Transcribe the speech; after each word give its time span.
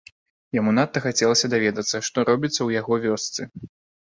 Яму 0.59 0.71
надта 0.77 1.03
хацелася 1.03 1.49
даведацца, 1.55 2.01
што 2.09 2.17
робіцца 2.31 2.55
ў 2.63 2.69
яго 2.79 2.99
вёсцы. 3.05 3.41